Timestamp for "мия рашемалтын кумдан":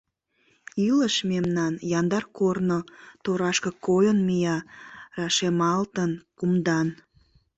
4.27-6.87